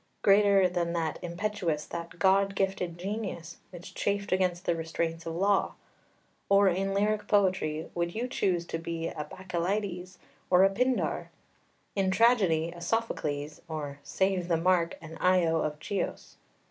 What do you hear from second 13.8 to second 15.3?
(save the mark!) an